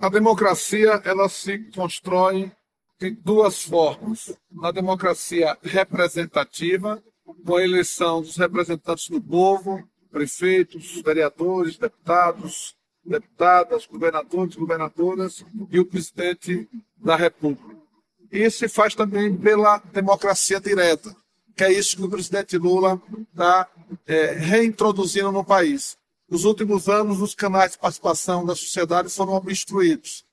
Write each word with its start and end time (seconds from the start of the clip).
a 0.00 0.08
democracia 0.08 1.00
ela 1.04 1.28
se 1.28 1.58
constrói 1.74 2.50
de 3.00 3.10
duas 3.10 3.62
formas. 3.62 4.36
Na 4.50 4.70
democracia 4.70 5.56
representativa, 5.62 7.02
com 7.44 7.56
a 7.56 7.62
eleição 7.62 8.22
dos 8.22 8.36
representantes 8.36 9.08
do 9.08 9.20
povo, 9.20 9.82
prefeitos, 10.10 11.02
vereadores, 11.02 11.76
deputados, 11.76 12.74
deputadas, 13.04 13.86
governadores, 13.86 14.56
governadoras 14.56 15.44
e 15.70 15.78
o 15.78 15.84
presidente 15.84 16.68
da 16.96 17.16
República. 17.16 17.76
E 18.30 18.50
se 18.50 18.68
faz 18.68 18.94
também 18.94 19.36
pela 19.36 19.78
democracia 19.92 20.60
direta, 20.60 21.14
que 21.56 21.64
é 21.64 21.72
isso 21.72 21.96
que 21.96 22.02
o 22.02 22.08
presidente 22.08 22.56
Lula 22.56 23.00
está 23.30 23.68
é, 24.06 24.32
reintroduzindo 24.32 25.30
no 25.30 25.44
país. 25.44 25.96
Nos 26.34 26.44
últimos 26.44 26.88
anos, 26.88 27.20
os 27.20 27.32
canais 27.32 27.70
de 27.70 27.78
participação 27.78 28.44
da 28.44 28.56
sociedade 28.56 29.08
foram 29.08 29.34
obstruídos. 29.34 30.24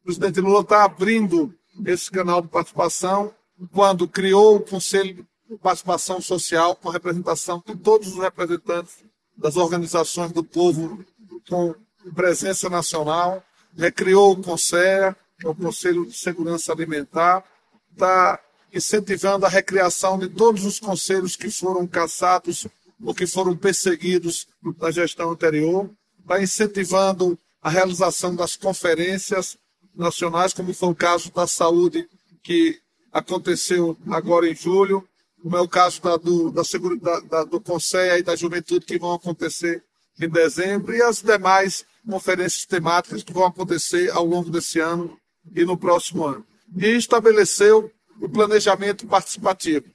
O 0.00 0.04
presidente 0.04 0.40
Lula 0.40 0.62
está 0.62 0.84
abrindo 0.84 1.54
esse 1.84 2.10
canal 2.10 2.40
de 2.40 2.48
participação 2.48 3.30
quando 3.70 4.08
criou 4.08 4.56
o 4.56 4.60
Conselho 4.60 5.26
de 5.50 5.58
Participação 5.58 6.18
Social 6.18 6.74
com 6.74 6.88
representação 6.88 7.62
de 7.66 7.76
todos 7.76 8.08
os 8.08 8.18
representantes 8.22 9.04
das 9.36 9.58
organizações 9.58 10.32
do 10.32 10.42
povo 10.42 11.04
com 11.46 11.74
presença 12.14 12.70
nacional, 12.70 13.44
recriou 13.76 14.32
o 14.32 14.42
CONSEA, 14.42 15.14
que 15.38 15.46
é 15.46 15.50
o 15.50 15.54
Conselho 15.54 16.06
de 16.06 16.16
Segurança 16.16 16.72
Alimentar, 16.72 17.44
está 17.92 18.40
incentivando 18.72 19.44
a 19.44 19.50
recriação 19.50 20.18
de 20.18 20.26
todos 20.26 20.64
os 20.64 20.80
conselhos 20.80 21.36
que 21.36 21.50
foram 21.50 21.86
caçados 21.86 22.66
ou 23.02 23.14
que 23.14 23.26
foram 23.26 23.56
perseguidos 23.56 24.46
na 24.78 24.90
gestão 24.90 25.30
anterior, 25.30 25.90
está 26.20 26.42
incentivando 26.42 27.38
a 27.62 27.70
realização 27.70 28.34
das 28.34 28.56
conferências 28.56 29.56
nacionais, 29.94 30.52
como 30.52 30.72
foi 30.72 30.88
o 30.88 30.94
caso 30.94 31.32
da 31.32 31.46
saúde, 31.46 32.08
que 32.42 32.78
aconteceu 33.12 33.96
agora 34.10 34.48
em 34.48 34.54
julho, 34.54 35.06
como 35.42 35.56
é 35.56 35.60
o 35.60 35.68
caso 35.68 36.00
da, 36.02 36.16
do, 36.16 36.50
da, 36.50 36.62
da, 37.02 37.20
da, 37.20 37.44
do 37.44 37.60
Conselho 37.60 38.18
e 38.18 38.22
da 38.22 38.36
Juventude, 38.36 38.86
que 38.86 38.98
vão 38.98 39.14
acontecer 39.14 39.82
em 40.20 40.28
dezembro, 40.28 40.94
e 40.94 41.02
as 41.02 41.22
demais 41.22 41.84
conferências 42.08 42.66
temáticas 42.66 43.22
que 43.22 43.32
vão 43.32 43.46
acontecer 43.46 44.10
ao 44.10 44.24
longo 44.24 44.50
desse 44.50 44.78
ano 44.78 45.16
e 45.54 45.64
no 45.64 45.76
próximo 45.76 46.26
ano. 46.26 46.44
E 46.76 46.88
estabeleceu 46.88 47.90
o 48.20 48.28
planejamento 48.28 49.06
participativo. 49.06 49.86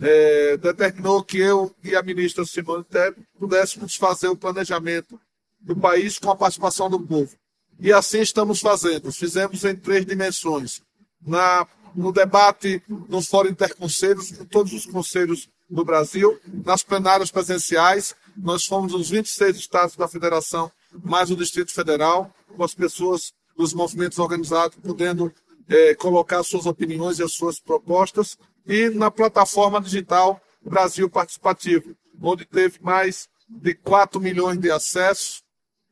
É, 0.00 0.56
determinou 0.56 1.22
que 1.22 1.38
eu 1.38 1.74
e 1.82 1.96
a 1.96 2.02
ministra 2.02 2.44
Simone 2.44 2.84
Tebet 2.84 3.20
pudéssemos 3.38 3.96
fazer 3.96 4.28
o 4.28 4.36
planejamento 4.36 5.20
do 5.60 5.76
país 5.76 6.18
com 6.18 6.30
a 6.30 6.36
participação 6.36 6.88
do 6.88 7.00
povo. 7.00 7.34
E 7.78 7.92
assim 7.92 8.20
estamos 8.20 8.60
fazendo. 8.60 9.10
Fizemos 9.12 9.64
em 9.64 9.74
três 9.74 10.04
dimensões. 10.04 10.82
Na, 11.26 11.66
no 11.94 12.12
debate 12.12 12.82
no 12.88 13.20
Fórum 13.22 13.50
Interconselhos, 13.50 14.30
com 14.30 14.44
todos 14.44 14.72
os 14.72 14.86
conselhos 14.86 15.48
do 15.68 15.84
Brasil, 15.84 16.38
nas 16.64 16.82
plenárias 16.82 17.30
presenciais, 17.30 18.14
nós 18.36 18.64
fomos 18.64 18.92
os 18.94 19.10
26 19.10 19.56
estados 19.56 19.96
da 19.96 20.08
federação, 20.08 20.70
mais 21.04 21.30
o 21.30 21.36
Distrito 21.36 21.72
Federal, 21.72 22.34
com 22.56 22.64
as 22.64 22.74
pessoas 22.74 23.32
dos 23.56 23.72
movimentos 23.72 24.18
organizados 24.18 24.76
podendo 24.82 25.32
é, 25.68 25.94
colocar 25.94 26.42
suas 26.42 26.66
opiniões 26.66 27.18
e 27.18 27.22
as 27.22 27.32
suas 27.32 27.60
propostas, 27.60 28.36
e 28.66 28.88
na 28.90 29.10
plataforma 29.10 29.80
digital 29.80 30.40
Brasil 30.62 31.08
Participativo, 31.08 31.96
onde 32.20 32.44
teve 32.44 32.78
mais 32.82 33.28
de 33.48 33.74
4 33.74 34.20
milhões 34.20 34.58
de 34.58 34.70
acessos, 34.70 35.42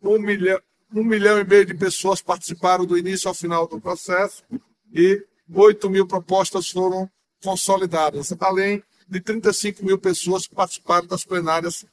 1 0.03 0.19
milhão, 0.19 0.61
um 0.95 1.05
milhão 1.05 1.39
e 1.39 1.45
meio 1.45 1.67
de 1.67 1.75
pessoas 1.75 2.23
participaram 2.23 2.87
do 2.87 2.97
início 2.97 3.29
ao 3.29 3.35
final 3.35 3.67
do 3.67 3.81
processo 3.81 4.43
e 4.93 5.23
8 5.53 5.91
mil 5.91 6.07
propostas 6.07 6.71
foram 6.71 7.11
consolidadas, 7.43 8.33
além 8.41 8.83
de 9.09 9.21
35 9.21 9.85
mil 9.85 9.99
pessoas 9.99 10.47
que 10.47 10.55
participaram 10.55 11.07
das 11.07 11.25
plenárias 11.25 11.85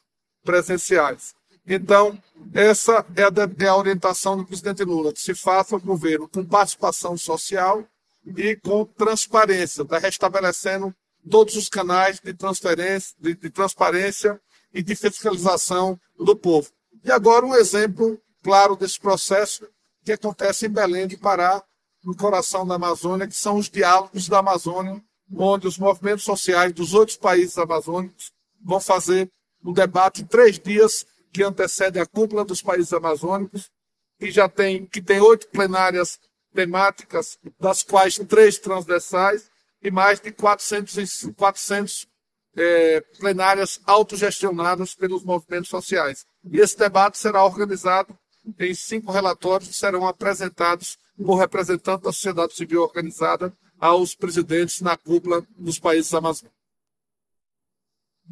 presenciais. 0.43 1.33
Então, 1.67 2.17
essa 2.53 3.05
é 3.15 3.23
a, 3.23 3.31
é 3.59 3.67
a 3.67 3.75
orientação 3.75 4.37
do 4.37 4.45
presidente 4.45 4.83
Lula, 4.83 5.11
que 5.11 5.19
se 5.19 5.33
faça 5.33 5.75
o 5.75 5.81
governo 5.81 6.29
com 6.29 6.45
participação 6.45 7.17
social 7.17 7.85
e 8.25 8.55
com 8.55 8.85
transparência, 8.85 9.83
está 9.83 9.97
restabelecendo 9.97 10.93
todos 11.29 11.55
os 11.55 11.69
canais 11.69 12.19
de, 12.19 12.33
transferência, 12.33 13.15
de, 13.19 13.35
de 13.35 13.49
transparência 13.49 14.39
e 14.73 14.81
de 14.81 14.95
fiscalização 14.95 15.99
do 16.17 16.35
povo. 16.35 16.69
E 17.03 17.11
agora 17.11 17.45
um 17.45 17.55
exemplo 17.55 18.19
claro 18.43 18.75
desse 18.75 18.99
processo 18.99 19.67
que 20.03 20.11
acontece 20.11 20.67
em 20.67 20.69
Belém 20.69 21.07
de 21.07 21.17
Pará, 21.17 21.63
no 22.03 22.15
coração 22.15 22.65
da 22.65 22.75
Amazônia, 22.75 23.27
que 23.27 23.35
são 23.35 23.57
os 23.57 23.69
diálogos 23.69 24.29
da 24.29 24.39
Amazônia, 24.39 25.03
onde 25.35 25.67
os 25.67 25.77
movimentos 25.77 26.23
sociais 26.23 26.71
dos 26.71 26.93
outros 26.93 27.17
países 27.17 27.57
amazônicos 27.57 28.31
vão 28.63 28.79
fazer 28.79 29.29
um 29.63 29.73
debate 29.73 30.21
em 30.21 30.25
três 30.25 30.59
dias 30.59 31.05
que 31.33 31.43
antecede 31.43 31.99
a 31.99 32.05
cúpula 32.05 32.45
dos 32.45 32.61
países 32.61 32.93
amazônicos, 32.93 33.71
que 34.19 34.29
já 34.29 34.47
tem, 34.47 34.85
que 34.85 35.01
tem 35.01 35.19
oito 35.19 35.47
plenárias 35.49 36.19
temáticas, 36.55 37.37
das 37.59 37.83
quais 37.83 38.17
três 38.17 38.57
transversais 38.57 39.51
e 39.83 39.91
mais 39.91 40.19
de 40.19 40.31
400, 40.31 41.31
400 41.35 42.07
é, 42.55 43.01
plenárias 43.19 43.79
autogestionadas 43.85 44.95
pelos 44.95 45.23
movimentos 45.23 45.69
sociais. 45.69 46.25
E 46.49 46.59
esse 46.59 46.77
debate 46.77 47.17
será 47.17 47.43
organizado 47.43 48.17
em 48.59 48.73
cinco 48.73 49.11
relatórios 49.11 49.69
que 49.69 49.75
serão 49.75 50.07
apresentados 50.07 50.97
por 51.17 51.35
representantes 51.35 52.03
da 52.03 52.11
sociedade 52.13 52.55
civil 52.55 52.81
organizada 52.81 53.53
aos 53.79 54.15
presidentes 54.15 54.81
na 54.81 54.95
cúpula 54.95 55.45
dos 55.57 55.77
países 55.77 56.13
amazônicos. 56.13 56.55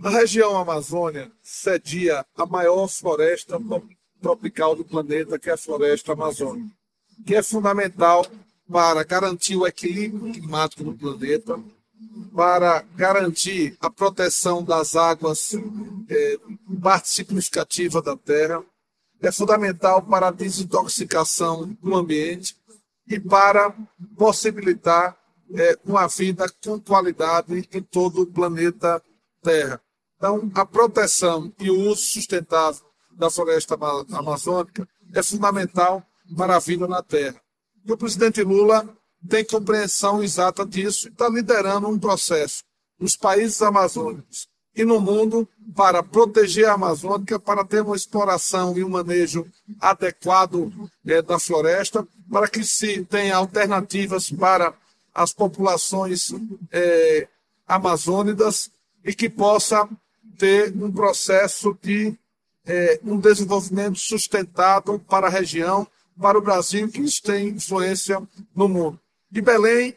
A 0.01 0.09
região 0.09 0.57
Amazônia 0.57 1.31
cedia 1.41 2.25
a 2.35 2.45
maior 2.45 2.87
floresta 2.87 3.59
tropical 4.19 4.75
do 4.75 4.83
planeta, 4.83 5.37
que 5.37 5.49
é 5.49 5.53
a 5.53 5.57
floresta 5.57 6.13
amazônica, 6.13 6.73
que 7.25 7.35
é 7.35 7.43
fundamental 7.43 8.25
para 8.69 9.03
garantir 9.03 9.55
o 9.55 9.67
equilíbrio 9.67 10.33
climático 10.33 10.83
do 10.83 10.93
planeta, 10.93 11.59
para 12.35 12.83
garantir 12.95 13.77
a 13.79 13.89
proteção 13.89 14.63
das 14.63 14.95
águas, 14.95 15.51
é, 16.09 16.37
parte 16.81 17.09
significativa 17.09 18.01
da 18.01 18.15
Terra, 18.17 18.63
é 19.21 19.31
fundamental 19.31 20.01
para 20.01 20.27
a 20.27 20.31
desintoxicação 20.31 21.77
do 21.81 21.95
ambiente 21.95 22.55
e 23.07 23.19
para 23.19 23.73
possibilitar 24.17 25.17
é, 25.55 25.77
uma 25.85 26.07
vida 26.07 26.51
com 26.63 26.79
qualidade 26.79 27.67
em 27.71 27.81
todo 27.81 28.23
o 28.23 28.27
planeta 28.27 29.01
Terra. 29.41 29.81
Então, 30.17 30.51
a 30.55 30.65
proteção 30.65 31.53
e 31.59 31.69
o 31.69 31.89
uso 31.89 32.01
sustentável 32.01 32.81
da 33.11 33.29
floresta 33.29 33.75
amazônica 34.11 34.87
é 35.13 35.21
fundamental 35.21 36.05
para 36.35 36.55
a 36.55 36.59
vida 36.59 36.87
na 36.87 37.01
Terra. 37.01 37.39
E 37.85 37.91
o 37.91 37.97
presidente 37.97 38.41
Lula 38.41 38.87
tem 39.27 39.43
compreensão 39.45 40.23
exata 40.23 40.65
disso 40.65 41.07
e 41.07 41.11
está 41.11 41.29
liderando 41.29 41.87
um 41.87 41.99
processo 41.99 42.63
nos 42.99 43.15
países 43.15 43.61
amazônicos 43.61 44.47
e 44.75 44.83
no 44.83 44.99
mundo 44.99 45.47
para 45.75 46.01
proteger 46.01 46.67
a 46.67 46.73
Amazônica, 46.73 47.39
para 47.39 47.63
ter 47.63 47.81
uma 47.81 47.95
exploração 47.95 48.77
e 48.77 48.83
um 48.83 48.89
manejo 48.89 49.45
adequado 49.79 50.71
é, 51.05 51.21
da 51.21 51.39
floresta, 51.39 52.07
para 52.31 52.47
que 52.47 52.63
se 52.63 53.05
tenha 53.05 53.35
alternativas 53.35 54.31
para 54.31 54.73
as 55.13 55.31
populações 55.31 56.33
é, 56.71 57.27
amazônicas 57.67 58.71
e 59.03 59.13
que 59.13 59.29
possa 59.29 59.87
ter 60.37 60.73
um 60.75 60.91
processo 60.91 61.77
de 61.81 62.17
é, 62.65 62.99
um 63.03 63.19
desenvolvimento 63.19 63.99
sustentável 63.99 64.97
para 64.97 65.27
a 65.27 65.29
região, 65.29 65.85
para 66.19 66.37
o 66.37 66.41
Brasil, 66.41 66.89
que 66.89 67.01
isso 67.01 67.21
tem 67.21 67.49
influência 67.49 68.21
no 68.55 68.67
mundo. 68.67 68.99
E 69.31 69.41
Belém 69.41 69.95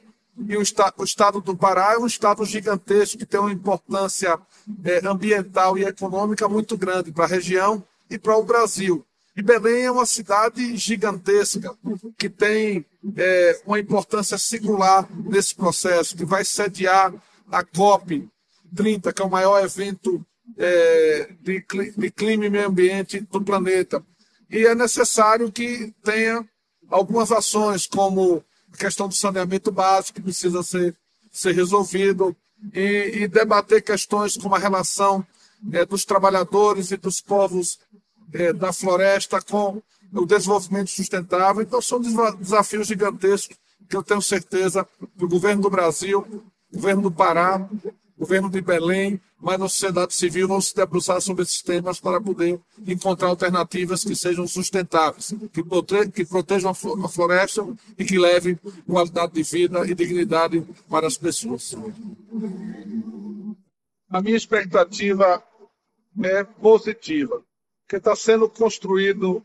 e 0.49 0.57
o, 0.57 0.63
o 0.99 1.05
estado 1.05 1.41
do 1.41 1.57
Pará 1.57 1.95
é 1.95 1.99
um 1.99 2.07
estado 2.07 2.45
gigantesco 2.45 3.19
que 3.19 3.27
tem 3.27 3.41
uma 3.41 3.53
importância 3.53 4.39
é, 4.85 5.07
ambiental 5.07 5.79
e 5.79 5.85
econômica 5.85 6.49
muito 6.49 6.77
grande 6.77 7.11
para 7.11 7.25
a 7.25 7.29
região 7.29 7.83
e 8.11 8.19
para 8.19 8.37
o 8.37 8.45
Brasil. 8.45 9.05
E 9.37 9.43
Belém 9.43 9.85
é 9.85 9.91
uma 9.91 10.07
cidade 10.07 10.77
gigantesca, 10.77 11.77
que 12.17 12.29
tem 12.29 12.87
é, 13.17 13.61
uma 13.67 13.79
importância 13.79 14.39
singular 14.39 15.07
nesse 15.13 15.55
processo, 15.55 16.17
que 16.17 16.25
vai 16.25 16.45
sediar 16.45 17.13
a 17.51 17.63
COP 17.63 18.27
30, 18.75 19.13
que 19.13 19.23
é 19.23 19.25
o 19.25 19.31
maior 19.31 19.63
evento 19.63 20.25
é, 20.57 21.31
de, 21.43 21.65
de 21.97 22.11
clima 22.11 22.47
e 22.47 22.51
meio 22.51 22.69
ambiente 22.69 23.21
do 23.21 23.43
planeta. 23.43 24.03
E 24.51 24.67
é 24.67 24.75
necessário 24.75 25.51
que 25.51 25.93
tenha 26.03 26.45
algumas 26.89 27.33
ações, 27.33 27.87
como 27.87 28.43
a 28.73 28.77
questão 28.77 29.09
do 29.09 29.15
saneamento 29.15 29.73
básico, 29.73 30.17
que 30.17 30.23
precisa 30.23 30.63
ser, 30.63 30.95
ser 31.33 31.53
resolvido, 31.53 32.37
e, 32.73 33.23
e 33.23 33.29
debater 33.29 33.83
questões 33.83 34.37
como 34.37 34.55
a 34.55 34.59
relação 34.59 35.27
é, 35.73 35.85
dos 35.85 36.05
trabalhadores 36.05 36.91
e 36.91 36.97
dos 36.97 37.21
povos 37.21 37.79
é, 38.33 38.53
da 38.53 38.73
floresta 38.73 39.41
com 39.41 39.83
o 40.13 40.27
desenvolvimento 40.27 40.91
sustentável. 40.91 41.63
Então, 41.63 41.81
são 41.81 42.01
desafios 42.01 42.87
gigantescos 42.87 43.57
que 43.89 43.97
eu 43.97 44.03
tenho 44.03 44.23
certeza 44.23 44.87
que 45.17 45.25
o 45.25 45.29
governo 45.29 45.63
do 45.63 45.71
Brasil, 45.71 46.21
o 46.73 46.77
governo 46.77 47.03
do 47.03 47.11
Pará, 47.11 47.69
governo 48.19 48.49
de 48.49 48.61
Belém, 48.61 49.21
mas 49.39 49.61
a 49.61 49.69
sociedade 49.69 50.15
civil 50.15 50.49
vão 50.49 50.61
se 50.61 50.75
debruçar 50.75 51.21
sobre 51.21 51.43
esses 51.43 51.61
temas 51.61 52.01
para 52.01 52.21
poder 52.21 52.59
encontrar 52.87 53.29
alternativas 53.29 54.03
que 54.03 54.17
sejam 54.17 54.47
sustentáveis, 54.47 55.35
que, 55.53 55.63
prote 55.63 56.11
que 56.11 56.25
protejam 56.25 56.71
a 56.71 57.09
floresta 57.09 57.67
e 57.99 58.05
que 58.05 58.19
levem 58.19 58.59
qualidade 58.87 59.35
de 59.35 59.43
vida 59.43 59.87
e 59.87 59.95
dignidade 59.95 60.67
para 60.89 61.07
as 61.07 61.19
pessoas. 61.19 61.77
A 64.09 64.23
minha 64.23 64.37
expectativa 64.37 65.43
é 66.23 66.45
positiva, 66.45 67.43
porque 67.83 67.97
está 67.97 68.17
sendo 68.17 68.49
construído 68.49 69.45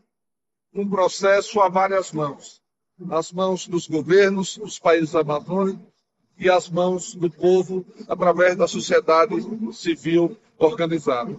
um 0.74 0.88
processo 0.88 1.60
a 1.60 1.68
várias 1.68 2.12
mãos. 2.12 2.62
As 3.10 3.32
mãos 3.32 3.66
dos 3.66 3.86
governos, 3.86 4.56
dos 4.56 4.78
países 4.78 5.14
amazônicos, 5.14 5.91
e 6.38 6.50
as 6.50 6.68
mãos 6.68 7.14
do 7.14 7.30
povo 7.30 7.84
através 8.08 8.56
da 8.56 8.66
sociedade 8.66 9.34
civil 9.72 10.36
organizada. 10.58 11.36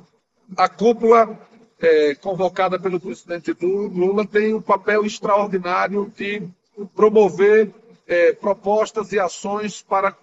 A 0.56 0.70
cúpula, 0.70 1.38
é, 1.80 2.16
convocada 2.16 2.80
pelo 2.80 3.00
presidente 3.00 3.56
Lula, 3.62 4.26
tem 4.26 4.54
um 4.54 4.62
papel 4.62 5.06
extraordinário 5.06 6.12
de 6.16 6.44
promover 6.96 7.74
é, 8.08 8.34
propostas 8.34 9.12
e 9.12 9.20
ações 9.20 9.82
para 9.82 10.16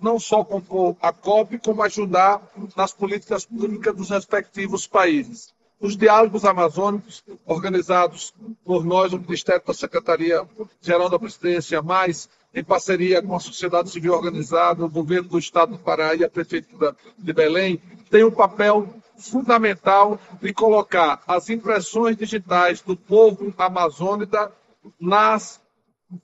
não 0.00 0.18
só 0.18 0.44
compor 0.44 0.96
a 1.00 1.12
COP, 1.12 1.58
como 1.58 1.82
ajudar 1.82 2.42
nas 2.76 2.92
políticas 2.92 3.44
públicas 3.44 3.94
dos 3.94 4.10
respectivos 4.10 4.86
países. 4.86 5.52
Os 5.82 5.96
diálogos 5.96 6.44
amazônicos, 6.44 7.24
organizados 7.44 8.32
por 8.64 8.84
nós, 8.84 9.12
o 9.12 9.18
Ministério 9.18 9.60
da 9.66 9.74
Secretaria-Geral 9.74 11.10
da 11.10 11.18
Presidência, 11.18 11.82
mais 11.82 12.28
em 12.54 12.62
parceria 12.62 13.20
com 13.20 13.34
a 13.34 13.40
sociedade 13.40 13.90
civil 13.90 14.14
organizada, 14.14 14.84
o 14.84 14.88
governo 14.88 15.28
do 15.28 15.40
Estado 15.40 15.72
do 15.72 15.78
Pará 15.78 16.14
e 16.14 16.22
a 16.22 16.30
Prefeitura 16.30 16.96
de 17.18 17.32
Belém, 17.32 17.82
tem 18.08 18.22
um 18.22 18.30
papel 18.30 18.94
fundamental 19.16 20.20
de 20.40 20.52
colocar 20.52 21.20
as 21.26 21.50
impressões 21.50 22.16
digitais 22.16 22.80
do 22.80 22.96
povo 22.96 23.52
amazônida 23.58 24.52
nas 25.00 25.60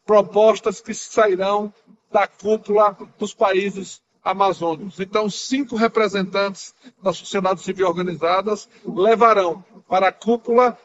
propostas 0.07 0.81
que 0.81 0.95
sairão 0.95 1.75
da 2.13 2.29
cúpula 2.29 2.97
dos 3.19 3.35
países 3.35 4.01
amazônicos. 4.23 4.99
Então, 5.01 5.29
cinco 5.31 5.77
representantes 5.77 6.75
da 7.03 7.13
sociedade 7.13 7.63
civil 7.63 7.87
organizadas 7.87 8.69
levarão 8.85 9.65
para 9.89 10.09
a 10.09 10.13
cúpula 10.13 10.79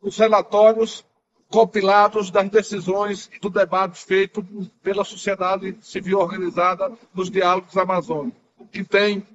os 0.00 0.16
relatórios 0.16 1.04
compilados 1.48 2.30
das 2.30 2.48
decisões 2.50 3.30
do 3.40 3.48
debate 3.48 3.98
feito 4.04 4.44
pela 4.82 5.04
sociedade 5.04 5.76
civil 5.80 6.18
organizada 6.18 6.92
nos 7.14 7.30
diálogos 7.30 7.76
amazônicos, 7.76 8.40
que 8.70 8.84
tem 8.84 9.26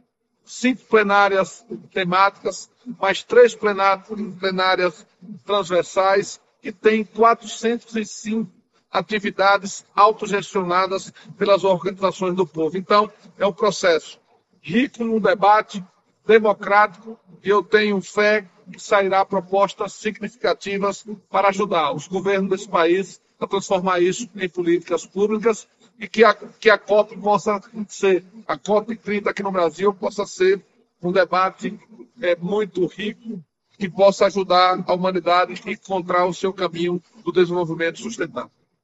cinco 0.46 0.84
plenárias 0.86 1.66
temáticas, 1.92 2.70
mais 3.00 3.24
três 3.24 3.56
plenárias 3.56 5.06
transversais, 5.46 6.40
e 6.62 6.72
tem 6.72 7.04
405 7.04 8.50
atividades 8.94 9.84
autogestionadas 9.96 11.12
pelas 11.36 11.64
organizações 11.64 12.36
do 12.36 12.46
povo. 12.46 12.78
Então, 12.78 13.12
é 13.40 13.46
um 13.46 13.52
processo 13.52 14.20
rico 14.62 15.04
no 15.04 15.20
debate, 15.20 15.84
democrático, 16.26 17.20
e 17.44 17.50
eu 17.50 17.64
tenho 17.64 18.00
fé 18.02 18.48
que 18.72 18.80
sairá 18.82 19.26
propostas 19.26 19.94
significativas 19.94 21.06
para 21.30 21.50
ajudar 21.50 21.92
os 21.92 22.08
governos 22.08 22.50
desse 22.50 22.70
país 22.70 23.20
a 23.40 23.48
transformar 23.48 24.00
isso 24.00 24.30
em 24.36 24.48
políticas 24.48 25.06
públicas 25.06 25.68
e 26.00 26.08
que 26.08 26.24
a, 26.24 26.34
que 26.34 26.70
a 26.70 26.78
COP 26.78 27.18
possa 27.18 27.60
ser, 27.90 28.24
a 28.48 28.58
COP 28.58 28.96
30 28.96 29.30
aqui 29.30 29.44
no 29.44 29.52
Brasil 29.52 29.94
possa 29.94 30.26
ser 30.26 30.64
um 31.02 31.12
debate 31.12 31.78
é, 32.22 32.36
muito 32.38 32.86
rico 32.86 33.44
que 33.78 33.90
possa 33.90 34.28
ajudar 34.28 34.82
a 34.88 34.94
humanidade 34.94 35.62
a 35.66 35.72
encontrar 35.72 36.26
o 36.26 36.34
seu 36.34 36.54
caminho 36.54 37.02
do 37.26 37.34
desenvolvimento 37.34 38.00
sustentável. 38.00 38.52